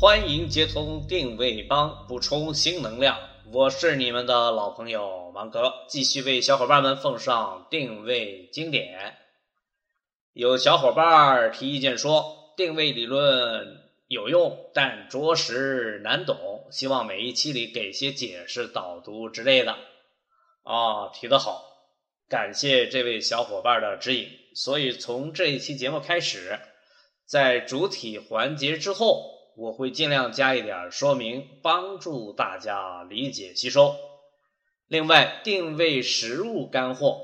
[0.00, 3.18] 欢迎接通定位帮，补充新能量。
[3.52, 9.16] 我是你们的老朋友芒格，继续为小伙伴们奉上定位经典。
[10.34, 19.72] 有小伙伴提意见说，定位理论有用，但着实难懂，希望每一期里给些解释、导读之类的。
[20.62, 21.64] 啊，提得好，
[22.28, 24.28] 感谢这位小伙伴的指引。
[24.54, 26.56] 所以从这一期节目开始。
[27.26, 33.96] 在主体环节之后，我会尽量加一点说明，帮助大家理解吸收。
[34.86, 37.18] 另外，定位实物干货，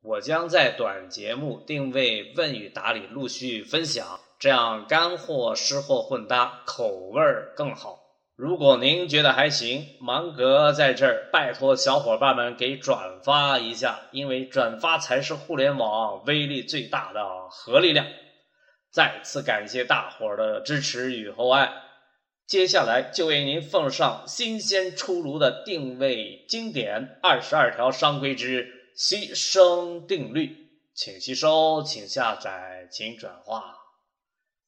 [0.00, 7.98] 我将在短节目定位问与答里陆续分享，这样干货湿货混搭，口味儿更好。
[8.36, 18.06] 如果您觉得还行，芒格在这儿拜托小伙伴们给转发一下，因为转发才是互联网威力最大的核力量。
[18.92, 21.72] 再次感谢大伙儿的支持与厚爱，
[22.46, 30.56] 接下来就为您奉上新鲜出炉的定位经典二十二条商规之牺牲定律，
[30.92, 33.76] 请吸收，请下载，请转化，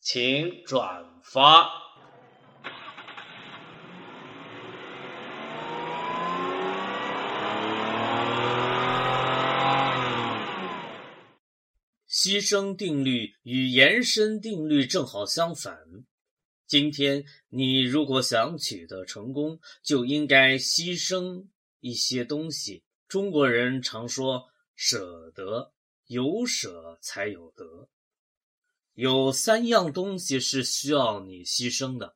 [0.01, 1.83] 请转发。
[12.23, 15.77] 牺牲定律与延伸定律正好相反。
[16.69, 21.49] 今天你如果想取得成功，就应该牺牲
[21.81, 22.85] 一些东西。
[23.09, 24.45] 中国人常说
[24.77, 25.73] “舍得”，
[26.07, 27.89] 有舍才有得。
[28.93, 32.15] 有三样东西是需要你牺牲的：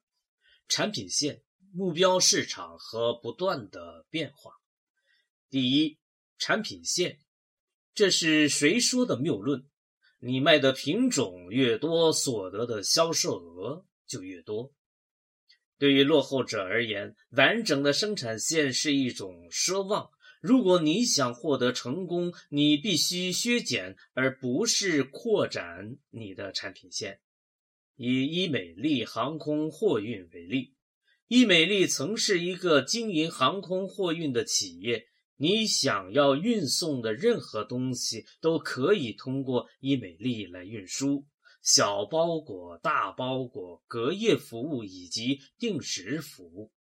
[0.69, 1.43] 产品线、
[1.73, 4.53] 目标市场和不断的变化。
[5.51, 5.99] 第一，
[6.39, 7.19] 产品线，
[7.93, 9.69] 这是谁说的谬论？
[10.19, 14.73] 你卖的品种越多，所得的销售额就越多。
[15.79, 20.11] 对于落后者而言，完整的生产线是一种奢望。
[20.41, 27.21] 如果你想获得成功，你必须削减，而不是扩展你的产品线。
[27.97, 30.75] 以伊美利航空货运为例，
[31.29, 35.09] 伊美利曾是一个经营航空货运的企业。
[35.37, 41.27] 你想要运送的任何东西都可以通过伊美利来运输，
[41.63, 46.73] 小包裹、大包裹、隔夜服务以及定时服务。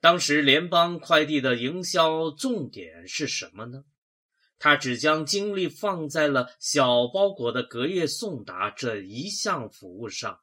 [0.00, 3.84] 当时联邦快递的营销重点是什么呢？
[4.58, 10.40] 他只将精力放在了小包裹的隔夜送达这一项服务上。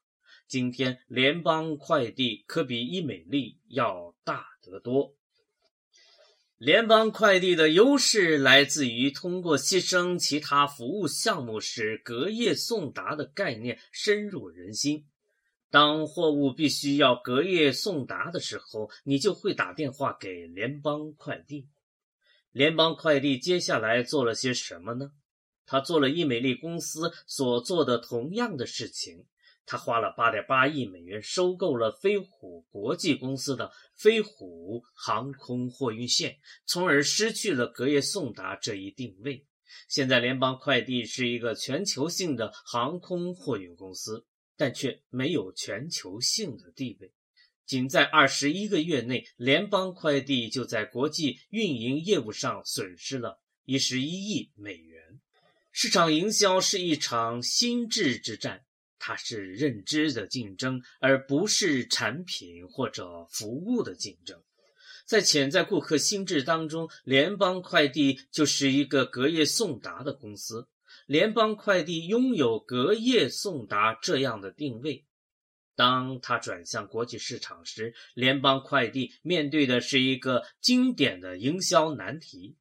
[0.47, 5.15] 今天，联邦快递可比伊美利要大得多。
[6.63, 15.05] 联邦快递的优势来自于通过牺牲其他服务项目，使隔夜送达的概念深入人心。
[15.69, 21.67] 当货物必须要隔夜送达的时候，你就会打电话给联邦快递。
[22.53, 25.11] 联邦快递接下来做了些什么呢？
[25.65, 29.25] 他做了易美利公司所做的同样的事情。
[29.65, 39.45] 他花了八点八亿美元收购了飞虎国际公司的飞虎航空货运线，从而失去了隔夜送达这一定位。
[39.87, 44.25] 现在，联邦快递是一个全球性的航空货运公司，
[44.55, 47.11] 但却没有全球性的地位。
[47.65, 55.21] 仅在二十一个月内，联邦快递就在国际运营业务上损失了一十一亿美元。
[55.71, 58.65] 市场营销是一场心智之战。
[59.05, 64.41] 它是认知的竞争，而不是产品或者服务的竞争。
[65.05, 70.69] 在潜在顾客心智当中，联邦快递就是一个隔夜送达的公司。
[71.05, 75.03] 联邦快递拥有隔夜送达这样的定位。
[75.75, 82.55] 当它转向国际市场时，联邦快递面对的是一个经典的营销难题。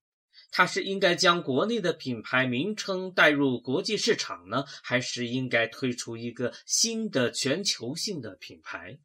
[0.53, 9.01] 它是应该将国内的品牌名称带入国际市场呢，还是应该推出一个新的全球性的品牌？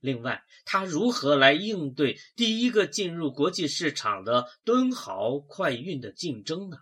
[0.00, 6.78] 另外，它如何来应对第一个进入国际市场的敦豪快运的竞争呢？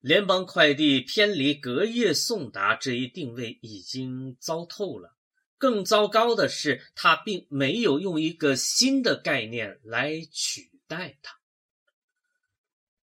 [0.00, 5.16] 联邦快递偏离隔夜送达这一定位已经糟透了。
[5.56, 11.40] 更糟糕的是，他并没有用一个新的概念来取代它。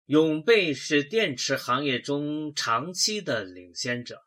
[0.07, 4.23] 永贝是电池行业中长期的领先者，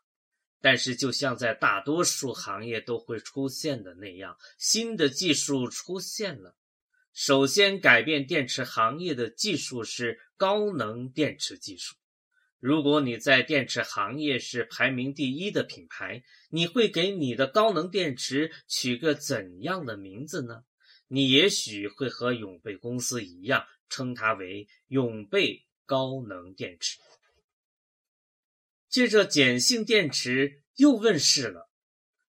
[0.60, 6.54] 但是就像在大多数行业都会出现的那样，新的技术出现了。
[7.14, 11.96] 首先改变电池行业的技术是高能电池技术。
[12.58, 20.62] 如果你在电池行业是排名第一的品牌，你会给你的高能电池取个怎样的名字呢？
[21.08, 25.64] 你也许会和永贝公司一样，称它为永贝。
[25.90, 27.00] 高能电池，
[28.88, 31.68] 接着碱性电池又问世了。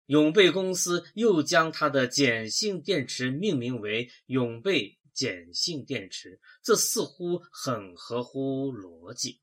[0.08, 9.42] 永贝公司又将它的碱性电池命名为永贝碱性电池，这似乎很合乎逻辑。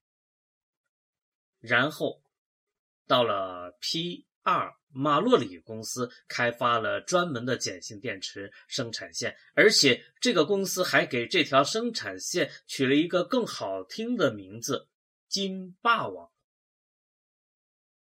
[1.60, 2.20] 然后
[3.06, 14.88] 到了 P 二马洛里公司，开发了专门的碱性电池生产线，而且这个公司还给这条生产线取了一个更好听的名字——
[15.28, 16.30] 金霸王。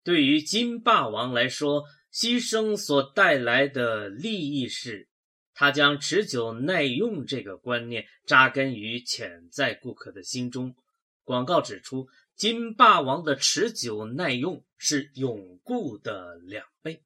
[0.04, 5.08] 对于金霸王来说，牺牲所带来的利益是，
[5.54, 10.76] 他将持久耐用这个观念扎根于潜在顾客的心中。
[11.24, 12.08] 广告指出。
[12.36, 17.04] 金霸王的持久耐用是永固的两倍，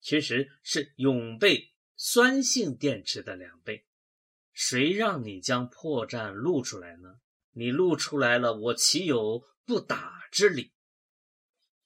[0.00, 3.84] 其实是永贝酸性电池的两倍。
[4.52, 7.20] 谁让你将破绽露出来呢？
[7.52, 10.72] 你露出来了，我岂有不打之理？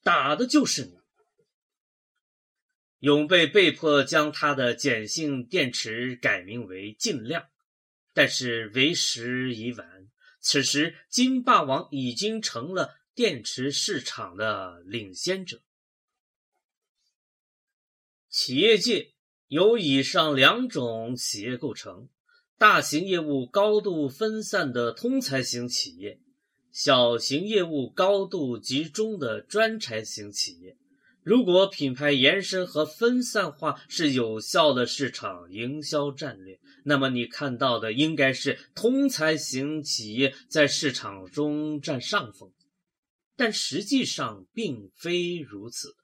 [0.02, 0.98] 打的就是你。
[2.98, 7.48] 永贝被迫将他的碱性电池改名为尽量，
[8.12, 10.00] 但是为时已晚。
[10.40, 15.60] 此时，金霸王已经成了电池市场的领先者。
[18.28, 19.12] 企业界
[19.48, 22.08] 由以上两种企业构成：
[22.56, 26.20] 大型业务高度分散的通才型企业，
[26.72, 30.76] 小型业务高度集中的专才型企业。
[31.22, 42.50] 如果品牌延伸和分散化是有效的市场营销战略，那么你看到的应该是通才型企业在市场中占上风。
[43.37, 45.94] 但实际上并非如此，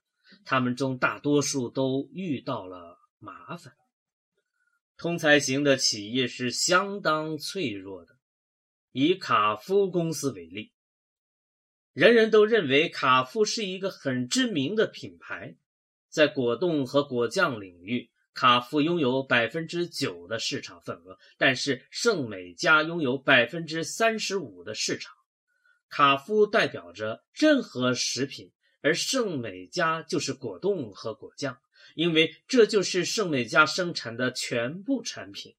[0.45, 3.73] 他们中大多数都遇到了麻烦。
[4.97, 8.15] 通才型的企业是相当脆弱的。
[8.91, 10.71] 以卡夫公司为例。
[11.97, 15.55] 人人都认为卡夫是一个很知名的品牌，
[16.09, 25.15] 在果冻和果酱领域，卡夫拥有百分之九的市场份额，但是圣美家拥有百分之三十五的市场。
[25.89, 28.51] 卡夫代表着任何食品，
[28.81, 31.57] 而圣美家就是果冻和果酱，
[31.95, 35.55] 因为这就是圣美家生产的全部产品。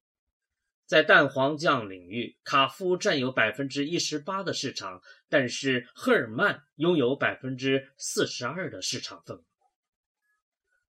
[0.89, 4.99] 在蛋黄酱领域，卡夫占有百分之一十八的市场，
[5.29, 9.43] 但是赫尔曼拥有百分之四十二的市场份额。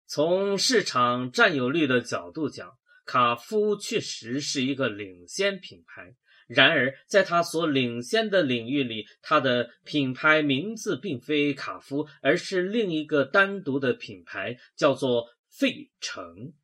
[0.07, 6.17] 从市场占有率的角度讲，卡夫确实是一个领先品牌。
[6.49, 16.55] 然而，在他所领先的领域里，他的品牌名字并非卡夫，而是另一个单独的品牌，叫做费城。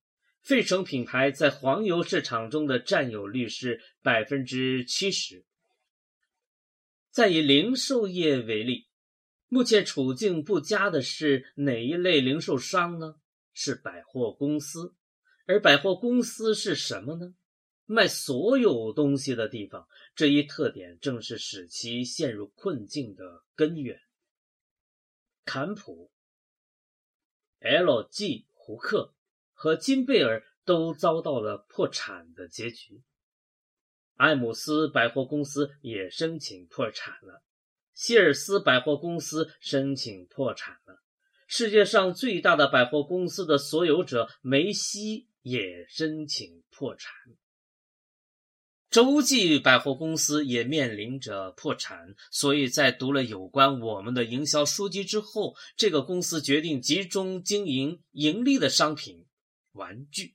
[0.47, 5.45] 费城品牌在黄油市场中的占有率是百分之七十。
[7.11, 8.87] 再以零售业为例，
[9.49, 13.17] 目前处境不佳的是哪一类零售商呢？
[13.55, 14.95] 是百货公司。
[15.47, 17.35] 而百货公司是什么呢？
[17.85, 19.89] 卖所有东西的地方。
[20.15, 24.01] 这一特点正是使其陷入困境的根源。
[25.45, 26.13] 坎普、
[27.59, 28.47] L.G.
[28.53, 29.16] 胡克。
[29.59, 33.03] 和金贝尔都遭到了破产的结局，
[34.17, 37.43] 艾姆斯百货公司也申请破产了，
[37.95, 41.03] 希尔斯百货公司申请破产了，
[41.47, 47.13] 世界上最大的百货公司的所有者梅西也申请破产，
[48.91, 59.26] 洲际百货公司也面临着破产，所以在读了有关我们的营销书籍之后，这个公司决定集中经营盈利的商品。
[59.77, 60.35] 玩具。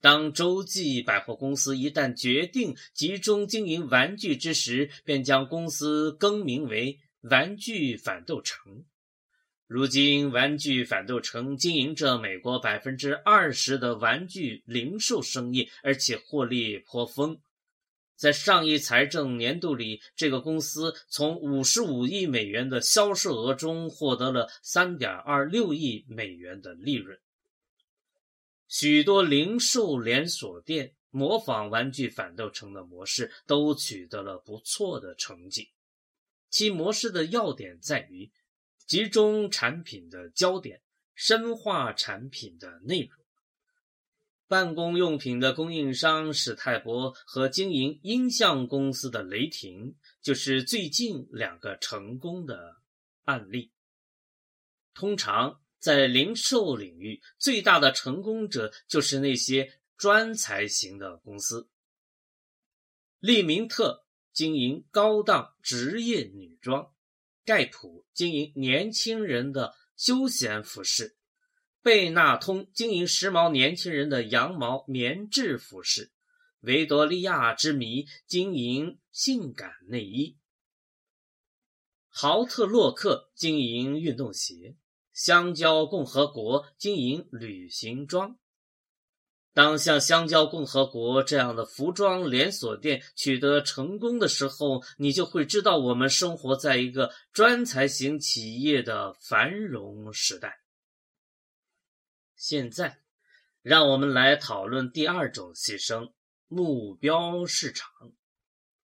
[0.00, 8.84] 当洲际百货公司一旦决定集中经营玩具之时，便将公司更名为玩具反斗城。
[9.66, 17.40] 如今，玩具反斗城经营着美国百分之二十的玩具零售生意，而且获利颇丰。
[18.14, 27.18] 在上一财政年度里，这个公司从五十五亿美元的销售额中获得了三点二六亿美元的利润。
[28.76, 35.70] 许多零售连锁店模仿玩具反斗城的模式，都取得了不错的成绩。
[36.50, 38.32] 其模式的要点在于
[38.84, 40.82] 集中产品的焦点，
[41.14, 43.24] 深化产品的内容。
[44.48, 52.78] 办公用品的供应商史泰博和经营音像公司的雷霆，就是最近两个成功的
[53.22, 53.70] 案例。
[54.94, 61.68] 通常在零售领域，最大的成功者就是那些专才型的公司。
[63.18, 66.90] 利明特经营高档职业女装，
[67.44, 71.18] 盖普经营年轻人的休闲服饰。
[71.82, 76.10] 贝纳通经营时髦年轻人的羊毛棉质服饰，
[76.60, 80.38] 维多利亚之谜经营性感内衣，
[82.08, 84.78] 豪特洛克经营运动鞋，
[85.14, 88.36] 香蕉共和国经营旅行装。
[89.52, 100.58] 当像香蕉共和国这样的服装连锁店取得成功的时候，你就会知道我们生活在一个专才型企业的繁荣时代。
[102.34, 102.98] 现在，
[103.62, 106.12] 让我们来讨论第二种牺牲——
[106.48, 107.88] 目标市场。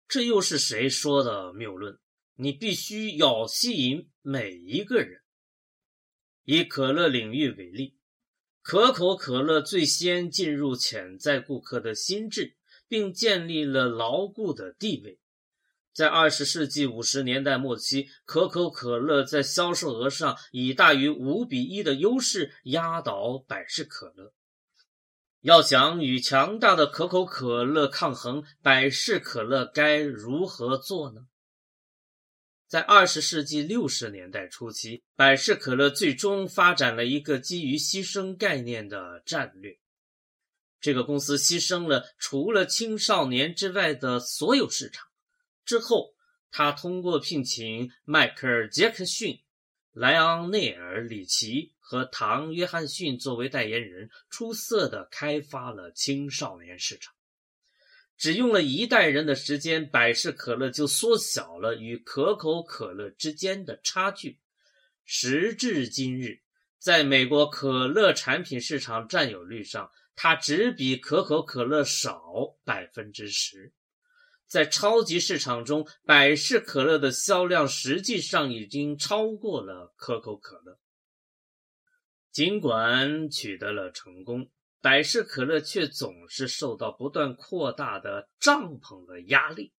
[0.07, 1.99] 这又是谁说的谬论？
[2.33, 5.21] 你必须要吸引每一个人。
[6.45, 7.95] 以可乐领域为例，
[8.61, 12.55] 可口可乐最先进入潜在顾客的心智，
[12.87, 15.19] 并建立了牢固的地位。
[15.91, 24.33] 在二十世纪五十年代末期，可口可乐在销售额上以大于五比一的优势压倒百事可乐。
[25.41, 31.27] 要想与强大的可口可乐抗衡，百事可乐该如何做呢？
[32.67, 39.77] 在二十世纪六十年代初期，百事可乐最终发展了一个基于牺牲概念的战略。
[40.81, 45.07] 这个公司牺牲了除了青少年之外的所有市场。
[45.63, 46.13] 之后，
[46.51, 49.39] 他通过聘请迈克尔·杰克逊、
[49.91, 57.14] 莱昂内尔·里奇和唐·约翰逊作为代言人，出色的开发了青少年市场。
[58.17, 64.39] 只用了一代人的时间，百事可乐就缩小了与可口可乐之间的差距。
[65.03, 66.41] 时至今日，
[66.79, 72.23] 在美国可乐产品市场占有率上，它只比可口可乐少
[72.63, 73.73] 百分之十。
[74.47, 80.79] 在超级市场中，百事可乐的销量实际上已经超过了可口可乐。
[82.31, 84.49] 尽管取得了成功，
[84.85, 89.73] 百事可乐却总是受到不断扩大的帐篷的压力。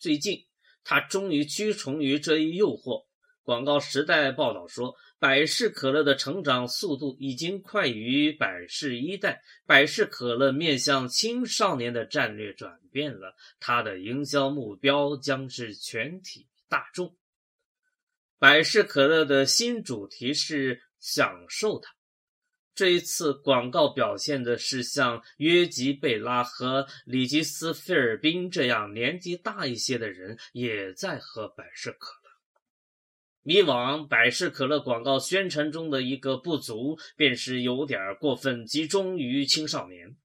[0.00, 0.44] 最近，
[0.82, 3.06] 他终于屈从于这一诱惑。
[3.44, 9.40] 广告时代报道说，百事可乐的成长速度已经快于百事一代。
[9.64, 17.16] 百事可乐面向青少年的战略转变了，它的营销目标将是全体大众。
[18.40, 21.94] 百事可乐的新主题是享受它。
[22.74, 32.22] 这一次广告表现的是像约吉贝拉和里吉斯菲尔宾这样年纪大一些的人也在喝百事可乐。
[33.44, 40.16] 以往百事可乐广告宣传中的一个不足，便是有点过分集中于青少年。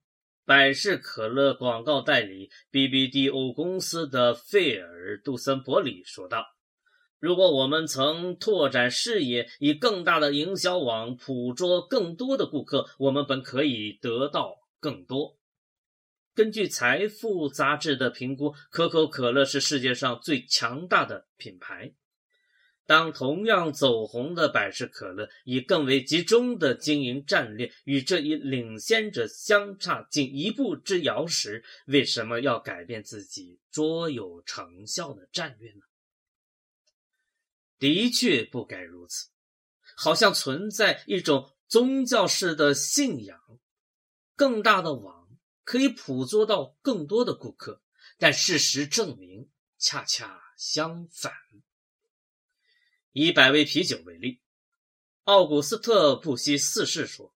[0.46, 6.46] 百事可乐广告代理 BBDO 公司的费尔·杜森伯里说道
[7.20, 15.36] ：“如果我们曾拓展视野，以更大的营销网捕捉更多的顾客，我们本可以得到更多。”
[16.36, 21.94] 根据《财富》杂志的评估，可口可乐是世界上最强大的品牌。
[22.86, 35.82] 当同样走红的百事可乐以更为集中的经营战略与这一领先者相差仅一步之遥时，为什么要改变自己卓有成效的战略呢？
[37.80, 39.30] 的确不该如此，
[39.96, 43.40] 好像存在一种宗教式的信仰，
[44.36, 45.30] 更大的网
[45.64, 47.82] 可以捕捉到更多的顾客，
[48.18, 51.34] 但事实证明恰恰相反。
[53.12, 54.42] 以百威啤酒为例，
[55.24, 57.36] 奥古斯特·布希四世说：“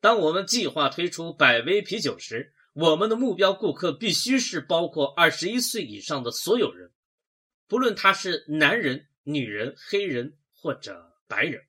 [0.00, 6.92] 当我们计划推出百威啤酒时，我们的目标顾客必须是包括二十一岁以上的所有人，
[7.66, 11.62] 不论他是男人、女人、黑人或者白人。”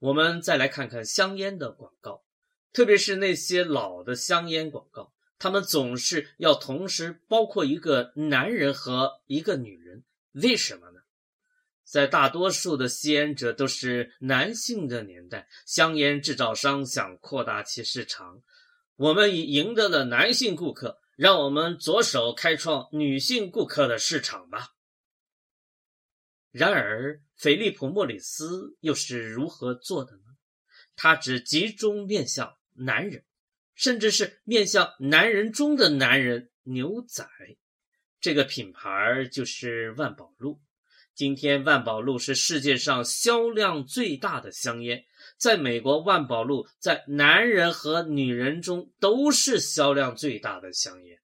[0.00, 2.24] 我们再来看看香烟的广告，
[2.72, 11.00] 特别是那些老的香烟广告，他们总是要同时包括一个男人和一个女人，为什么呢？
[11.84, 18.42] 在大多数的吸烟者都是男性的年代，香烟制造商想扩大其市场。
[18.96, 24.73] 我们已赢得了男性顾客，让我们着手开创女性顾客的市场吧。
[26.54, 30.22] 然而，菲利普·莫里斯又是如何做的呢？
[30.94, 33.24] 他只集中面向男人，
[33.74, 37.26] 甚至是面向男人中的男人——牛仔。
[38.20, 40.60] 这个品牌就是万宝路。
[41.12, 45.04] 今天，万宝路是世界上销量最大的香烟。
[45.36, 51.18] 在美国，万宝路在男人和女人中都是销量最大的香烟。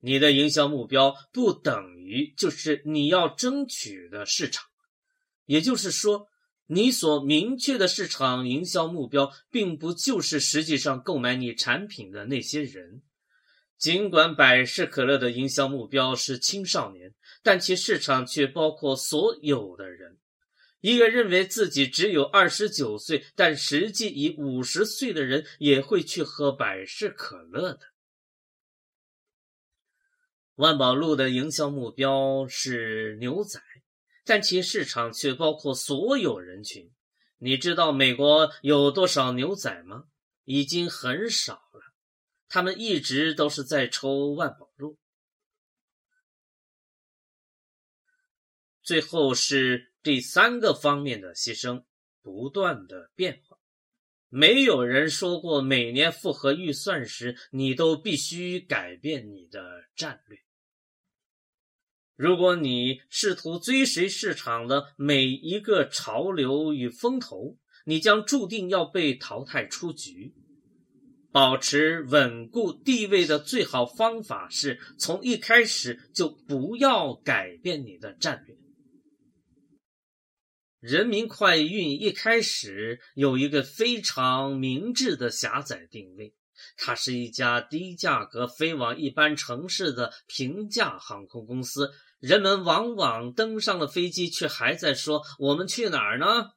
[0.00, 4.64] 你的营销目标不等于就是你要争取的市场，
[5.46, 6.26] 也就是说，
[6.66, 13.02] 你所明确的市场营销目标，并不就是实际上购买你产品的那些人。
[13.76, 20.18] 尽管百事可乐的营销目标是青少年，但其市场却包括所有的人。
[20.80, 27.80] 一个认为自己只有二十九岁，但实际已五十岁的人，也会去喝百事可乐的。
[30.58, 33.62] 万宝路的营销目标是牛仔，
[34.24, 36.90] 但其市场却包括所有人群。
[37.36, 40.06] 你知道美国有多少牛仔吗？
[40.42, 41.94] 已经很少了。
[42.48, 44.98] 他们一直都是在抽万宝路。
[48.82, 51.84] 最后是第三个方面的牺牲，
[52.20, 53.56] 不断的变化。
[54.28, 60.40] 没有人说过每年复合预算时，你都必须改变你的战略。
[62.18, 70.34] 如果你试图追随市场的每一个潮流与风头，你将注定要被淘汰出局。
[71.30, 78.56] 保持稳固地位的最好方法是从一开始就不要改变你的战略。
[80.80, 86.34] 人民快运一开始有一个非常明智的狭窄定位，
[86.76, 91.92] 它是一家低价格飞往一般城市的平价航空公司。
[92.18, 96.50] 人们往往登上了飞机，却还在说：“我们去哪儿呢？”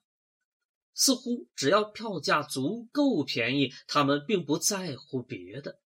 [0.93, 5.79] 似乎只要票价足够便宜，他们并不在乎别的。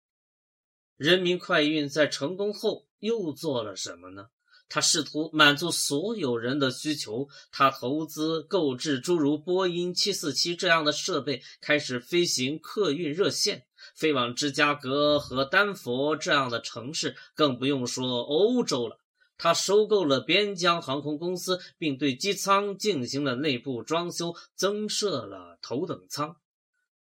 [0.97, 4.29] 人民快运在成功后又做了什么呢？
[4.67, 7.29] 他试图满足所有人的需求。
[7.53, 19.01] 他投资购置诸如波音747这样的设备，开始飞行客运热线，飞往芝加哥和丹佛这样的城市，更不用说欧洲了。
[19.37, 26.37] 他收购了边疆航空公司，并对机舱进行了内部装修，增设了头等舱。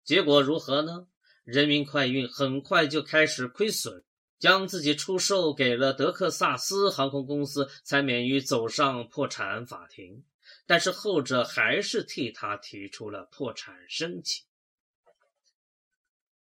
[0.04, 1.08] 结果如何呢？
[1.44, 4.04] 人民快运很快就开始亏损，
[4.40, 10.24] 将自己出售给了德克萨斯航空公司，才免于走上破产法庭。
[10.66, 14.44] 但是后者还是替他提出了破产申请。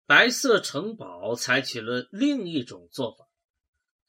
[0.06, 3.29] 白色城堡采取了另一种做法。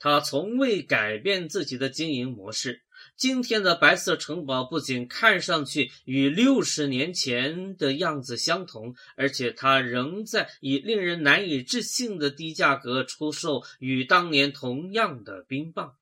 [0.04, 2.82] 他从未改变自己的经营模式。
[3.16, 15.94] 今天的白色城堡不仅看上去与六十年前的样子相同，而且它仍在以令人难以置信的低价格出售与当年同样的冰棒。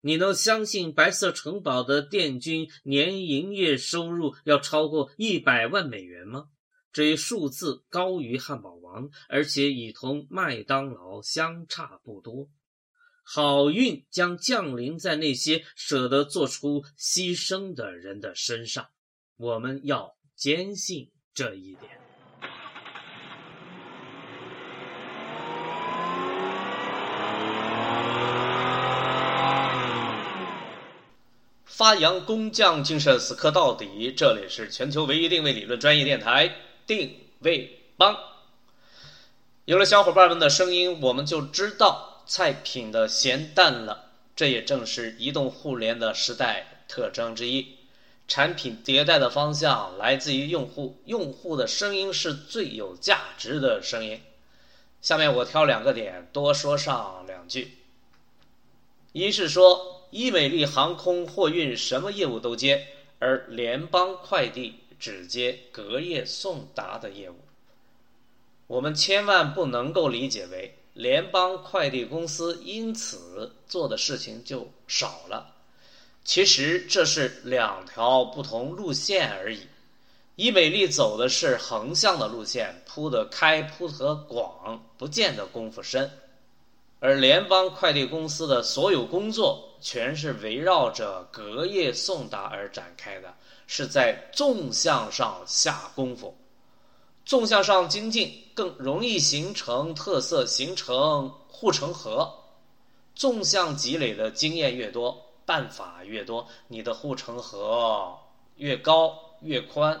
[0.00, 6.44] 你能相信白色城堡的店均年营业收入要超过一百万美元吗？
[6.92, 12.48] 这一数字高于汉堡王，而且已同麦当劳相差不多。
[13.26, 18.86] 好运将降临在那些舍得做出牺牲的人的身上，
[19.38, 21.90] 我们要坚信这一点。
[31.64, 34.12] 发扬工匠精神，死磕到底。
[34.12, 36.54] 这里是全球唯一定位理论专业电台——
[36.86, 38.16] 定位帮。
[39.64, 42.13] 有了小伙伴们的声音，我们就知道。
[42.26, 47.76] 菜品的咸淡了，这也正是移动互联的时代特征之一。
[48.26, 54.20] 产品迭代的方向来自于用户，用户的声音是最有价值的声音。
[55.02, 57.76] 下面我挑两个点多说上两句。
[59.12, 67.36] 一是说，伊美利航空货运什么业务都接，而联邦快递只接隔夜送达的业务。
[68.66, 70.78] 我们千万不能够理解为。
[70.94, 75.52] 联邦快递公司因此做的事情就少了，
[76.24, 79.66] 其实这是两条不同路线而已。
[80.36, 86.08] 伊美丽走的是横向的路线，铺得开铺得广，不见得功夫深；
[87.00, 93.34] 而联邦快递公司的所有工作全是围绕着隔夜送达而展开的，
[93.66, 96.36] 是在纵向上下功夫。
[97.24, 102.40] 纵向上精进，更容易形成特色，形成护城河。
[103.14, 108.18] 纵向积累的经验越多，办法越多，你的护城河
[108.56, 110.00] 越高越宽，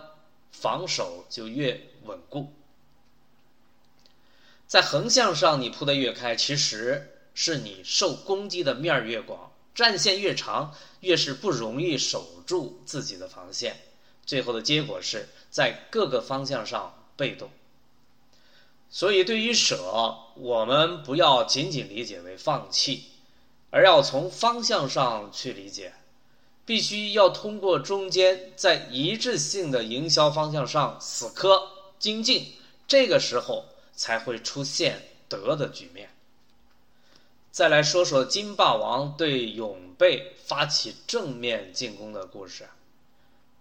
[0.50, 2.52] 防守就越稳固。
[4.66, 13.76] 在横向上你铺的越开，其实是你受攻击的面越广，战线越长，越是不容易守住自己的防线。
[14.26, 16.92] 最后的结果是在各个方向上。
[17.16, 17.48] 被动，
[18.90, 23.04] 所以对于舍，我们不要仅仅理解为放弃，
[23.70, 25.92] 而要从方向上去理解，
[26.64, 32.52] 必须要通过中间在一致性的营销方向上死磕精进，
[32.88, 36.10] 这个时候才会出现得的局面。
[37.52, 42.68] 再来说说金霸王对永贝发起正面进攻的故事，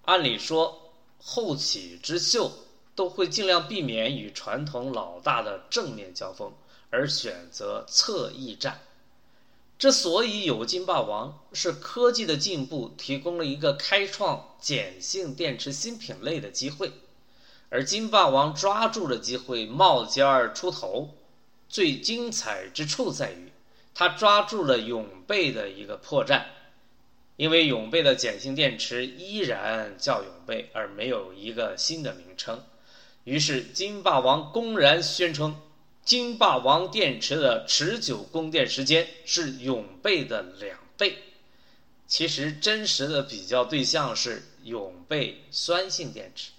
[0.06, 2.52] 按理说后起之秀。
[2.96, 6.54] 都会尽量避免与传统老大的正面交锋，
[6.90, 8.80] 而选择侧翼战。
[9.80, 16.92] 之所以有金霸王，是科技的进步提供了一个开创碱性电池新品类的机会，
[17.70, 21.16] 而金霸王抓住了机会冒尖儿出头。
[21.68, 23.52] 最精彩之处在于，
[23.96, 26.44] 他抓住了永贝的一个破绽，
[27.36, 32.64] 因为永贝的碱性电池依然叫永贝，而没有一个新的名称。
[33.24, 35.62] 于是，金霸王公然宣称，
[36.04, 41.18] 金霸王电池的持久供电时间是永贝的两倍。
[42.06, 46.52] 其实，真实的比较对象是永贝酸性电池。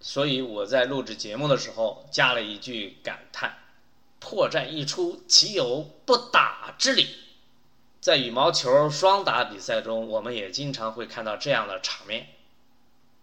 [0.00, 3.58] 所以，我在录制节目的时候加了一句感叹
[4.20, 7.08] ：“破绽一出，岂有不打之理？”
[8.00, 12.28] 在羽毛球双打比赛中，我们也经常会看到这样的场面。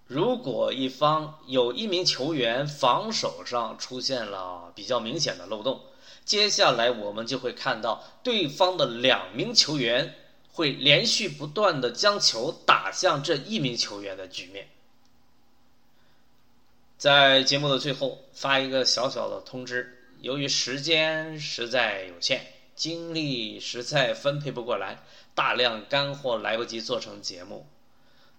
[0.10, 5.80] 如果一方有一名球员防守上出现了比较明显的漏洞，
[6.26, 10.15] 接下来我们就会看到对方的两名球员
[10.52, 14.67] 会连续不断的将球打向这一名球员的局面。
[16.98, 25.04] 在节目的最后发一个小小的通知：由于时间实在有限，精力实在分配不过来，
[25.36, 27.67] 大量干货来不及做成节目。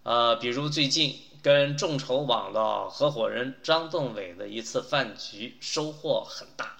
[0.03, 1.19] 呃，比如最近。
[1.43, 6.77] 跟众筹网的合伙人张栋伟的一次饭局收获很大，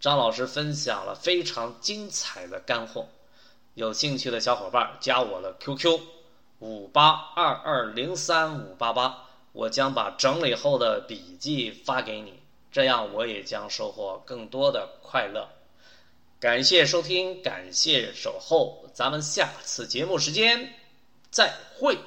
[0.00, 3.06] 张老师分享了非常精彩的干货，
[3.74, 6.00] 有兴趣的小伙伴加我的 QQ
[6.60, 15.50] 五八二二零三五八八，我将把整理后的笔记发给你，这样我也将收获更多的快乐。
[16.40, 20.72] 感谢收听，感谢守候，咱们下次节目时间
[21.30, 21.98] 再会。